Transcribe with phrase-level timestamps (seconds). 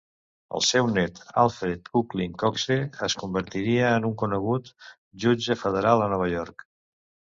[0.59, 2.77] El seu net Alfred Conkling Coxe
[3.09, 4.75] es convertiria en un reconegut
[5.27, 6.67] jutge federal a Nova York.